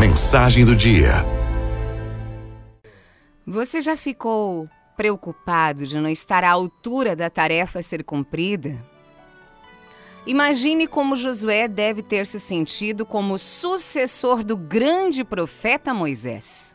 Mensagem 0.00 0.64
do 0.64 0.74
dia. 0.74 1.10
Você 3.46 3.82
já 3.82 3.98
ficou 3.98 4.66
preocupado 4.96 5.86
de 5.86 5.98
não 5.98 6.08
estar 6.08 6.42
à 6.42 6.50
altura 6.50 7.14
da 7.14 7.28
tarefa 7.28 7.80
a 7.80 7.82
ser 7.82 8.02
cumprida? 8.02 8.82
Imagine 10.26 10.86
como 10.86 11.18
Josué 11.18 11.68
deve 11.68 12.02
ter 12.02 12.26
se 12.26 12.40
sentido 12.40 13.04
como 13.04 13.38
sucessor 13.38 14.42
do 14.42 14.56
grande 14.56 15.22
profeta 15.22 15.92
Moisés. 15.92 16.74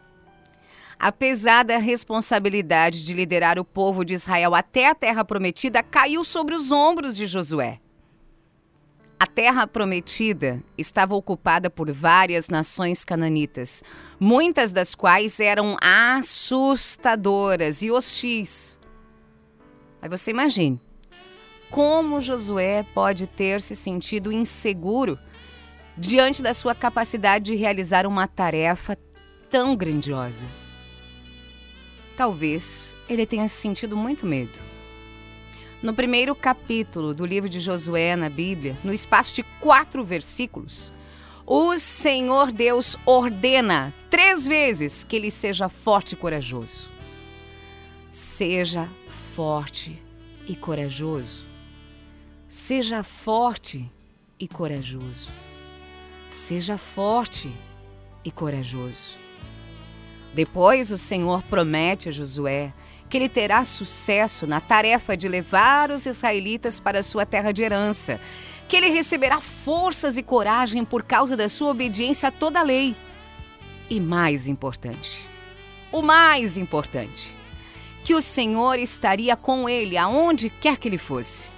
Apesar 1.00 1.66
da 1.66 1.80
responsabilidade 1.80 3.04
de 3.04 3.12
liderar 3.12 3.58
o 3.58 3.66
povo 3.66 4.06
de 4.06 4.14
Israel 4.14 4.54
até 4.54 4.88
a 4.88 4.94
terra 4.94 5.26
prometida, 5.26 5.82
caiu 5.82 6.24
sobre 6.24 6.54
os 6.54 6.72
ombros 6.72 7.18
de 7.18 7.26
Josué. 7.26 7.80
A 9.18 9.26
terra 9.26 9.66
prometida 9.66 10.62
estava 10.78 11.16
ocupada 11.16 11.70
por 11.70 11.90
várias 11.92 12.50
nações 12.50 13.06
cananitas, 13.06 13.82
muitas 14.20 14.74
das 14.74 14.94
quais 14.94 15.40
eram 15.40 15.78
assustadoras 15.82 17.82
e 17.82 17.90
hostis. 17.90 18.78
Aí 20.02 20.10
você 20.10 20.32
imagine 20.32 20.80
como 21.70 22.22
Josué 22.22 22.84
pode 22.94 23.28
ter 23.28 23.62
se 23.62 23.76
sentido 23.76 24.32
inseguro 24.32 25.18
diante 25.98 26.42
da 26.42 26.54
sua 26.54 26.76
capacidade 26.76 27.46
de 27.46 27.56
realizar 27.56 28.06
uma 28.06 28.28
tarefa 28.28 28.98
tão 29.50 29.76
grandiosa. 29.76 30.46
Talvez 32.16 32.96
ele 33.10 33.26
tenha 33.26 33.48
sentido 33.48 33.96
muito 33.96 34.26
medo. 34.26 34.58
No 35.84 35.94
primeiro 35.94 36.34
capítulo 36.34 37.14
do 37.14 37.26
livro 37.26 37.50
de 37.50 37.60
Josué 37.60 38.16
na 38.16 38.30
Bíblia, 38.30 38.78
no 38.84 38.94
espaço 38.94 39.36
de 39.36 39.44
quatro 39.60 40.04
versículos, 40.04 40.94
o 41.46 41.78
Senhor 41.78 42.52
Deus 42.52 42.98
ordena 43.06 43.94
três 44.10 44.48
vezes 44.48 45.04
que 45.04 45.16
ele 45.16 45.30
seja 45.30 45.70
forte 45.70 46.14
e 46.14 46.16
corajoso. 46.16 46.90
Seja 48.12 48.90
forte 49.36 50.02
e 50.48 50.56
corajoso. 50.56 51.46
Seja 52.48 53.04
forte 53.04 53.92
e 54.40 54.48
corajoso. 54.48 55.30
Seja 56.30 56.78
forte 56.78 57.54
e 58.24 58.32
corajoso. 58.32 59.16
Depois 60.34 60.92
o 60.92 60.98
Senhor 60.98 61.44
promete 61.44 62.10
a 62.10 62.12
Josué 62.12 62.74
que 63.10 63.18
ele 63.18 63.30
terá 63.30 63.64
sucesso 63.64 64.48
na 64.48 64.60
tarefa 64.60 65.16
de 65.16 65.28
levar 65.28 65.92
os 65.92 66.06
israelitas 66.06 66.80
para 66.80 67.04
sua 67.04 67.26
terra 67.26 67.52
de 67.52 67.62
herança, 67.62 68.20
que 68.68 68.76
ele 68.76 68.90
receberá 68.90 69.40
forças 69.40 70.18
e 70.18 70.24
coragem 70.24 70.84
por 70.84 71.04
causa 71.04 71.38
da 71.38 71.48
sua 71.48 71.70
obediência 71.70 72.30
a 72.30 72.32
toda 72.32 72.60
a 72.60 72.64
lei. 72.64 72.96
E 73.90 74.00
mais 74.00 74.48
importante, 74.48 75.22
o 75.92 76.02
mais 76.02 76.58
importante, 76.58 77.36
que 78.04 78.16
o 78.16 78.22
Senhor 78.22 78.80
estaria 78.80 79.36
com 79.36 79.70
ele 79.70 79.98
aonde 79.98 80.50
quer 80.50 80.78
que 80.78 80.88
ele 80.88 80.98
fosse. 80.98 81.54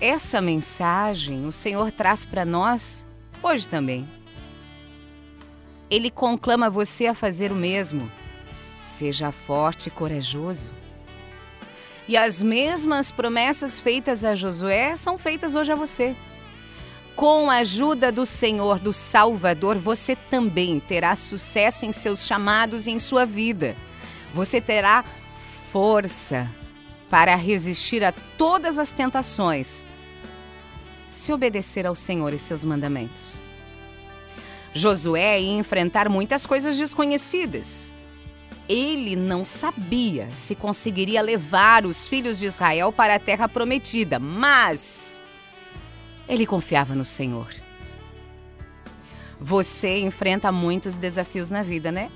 Essa 0.00 0.40
mensagem 0.40 1.46
o 1.46 1.52
Senhor 1.52 1.92
traz 1.92 2.24
para 2.24 2.44
nós 2.44 3.06
hoje 3.42 3.68
também. 3.68 4.08
Ele 5.90 6.10
conclama 6.10 6.68
você 6.68 7.06
a 7.06 7.14
fazer 7.14 7.52
o 7.52 7.54
mesmo 7.54 8.10
Seja 8.84 9.32
forte 9.32 9.86
e 9.86 9.90
corajoso. 9.90 10.70
E 12.06 12.18
as 12.18 12.42
mesmas 12.42 13.10
promessas 13.10 13.80
feitas 13.80 14.26
a 14.26 14.34
Josué 14.34 14.94
são 14.94 15.16
feitas 15.16 15.54
hoje 15.56 15.72
a 15.72 15.74
você. 15.74 16.14
Com 17.16 17.50
a 17.50 17.56
ajuda 17.56 18.12
do 18.12 18.26
Senhor, 18.26 18.78
do 18.78 18.92
Salvador, 18.92 19.78
você 19.78 20.14
também 20.14 20.78
terá 20.78 21.16
sucesso 21.16 21.86
em 21.86 21.92
seus 21.92 22.26
chamados 22.26 22.86
e 22.86 22.90
em 22.90 22.98
sua 22.98 23.24
vida. 23.24 23.74
Você 24.34 24.60
terá 24.60 25.02
força 25.72 26.48
para 27.08 27.34
resistir 27.36 28.04
a 28.04 28.12
todas 28.36 28.78
as 28.78 28.92
tentações, 28.92 29.86
se 31.08 31.32
obedecer 31.32 31.86
ao 31.86 31.96
Senhor 31.96 32.34
e 32.34 32.38
seus 32.38 32.62
mandamentos. 32.62 33.42
Josué 34.74 35.40
ia 35.40 35.58
enfrentar 35.58 36.06
muitas 36.10 36.44
coisas 36.44 36.76
desconhecidas 36.76 37.93
ele 38.68 39.14
não 39.14 39.44
sabia 39.44 40.32
se 40.32 40.54
conseguiria 40.54 41.20
levar 41.20 41.84
os 41.84 42.08
filhos 42.08 42.38
de 42.38 42.46
Israel 42.46 42.92
para 42.92 43.16
a 43.16 43.18
terra 43.18 43.48
prometida, 43.48 44.18
mas 44.18 45.22
ele 46.28 46.46
confiava 46.46 46.94
no 46.94 47.04
Senhor. 47.04 47.48
Você 49.40 49.98
enfrenta 50.00 50.50
muitos 50.50 50.96
desafios 50.96 51.50
na 51.50 51.62
vida, 51.62 51.92
né? 51.92 52.10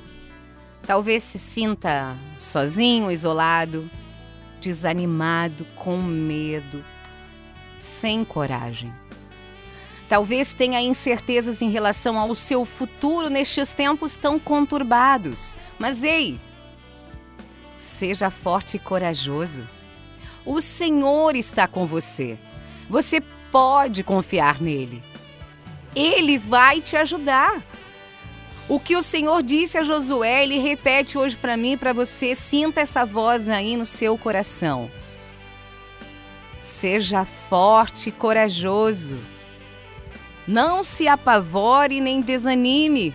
Talvez 0.86 1.22
se 1.22 1.38
sinta 1.38 2.16
sozinho, 2.38 3.10
isolado, 3.10 3.90
desanimado, 4.60 5.66
com 5.76 6.00
medo, 6.00 6.82
sem 7.76 8.24
coragem. 8.24 8.92
Talvez 10.08 10.54
tenha 10.54 10.80
incertezas 10.80 11.60
em 11.60 11.70
relação 11.70 12.18
ao 12.18 12.34
seu 12.34 12.64
futuro 12.64 13.28
nestes 13.28 13.74
tempos 13.74 14.16
tão 14.16 14.38
conturbados. 14.38 15.58
Mas 15.78 16.02
ei, 16.02 16.40
seja 17.76 18.30
forte 18.30 18.78
e 18.78 18.80
corajoso. 18.80 19.68
O 20.46 20.62
Senhor 20.62 21.36
está 21.36 21.68
com 21.68 21.84
você. 21.84 22.38
Você 22.88 23.20
pode 23.52 24.02
confiar 24.02 24.62
nele. 24.62 25.02
Ele 25.94 26.38
vai 26.38 26.80
te 26.80 26.96
ajudar. 26.96 27.62
O 28.66 28.80
que 28.80 28.96
o 28.96 29.02
Senhor 29.02 29.42
disse 29.42 29.76
a 29.76 29.82
Josué, 29.82 30.42
ele 30.42 30.58
repete 30.58 31.18
hoje 31.18 31.36
para 31.36 31.56
mim 31.56 31.76
para 31.76 31.92
você. 31.92 32.34
Sinta 32.34 32.80
essa 32.80 33.04
voz 33.04 33.48
aí 33.48 33.76
no 33.76 33.84
seu 33.84 34.16
coração. 34.16 34.90
Seja 36.62 37.26
forte 37.26 38.08
e 38.08 38.12
corajoso. 38.12 39.18
Não 40.48 40.82
se 40.82 41.06
apavore 41.06 42.00
nem 42.00 42.22
desanime, 42.22 43.14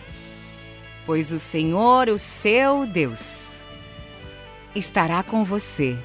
pois 1.04 1.32
o 1.32 1.40
Senhor, 1.40 2.08
o 2.10 2.20
seu 2.20 2.86
Deus, 2.86 3.64
estará 4.76 5.24
com 5.24 5.44
você 5.44 5.98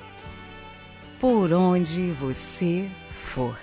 por 1.21 1.53
onde 1.53 2.13
você 2.13 2.89
for. 3.11 3.59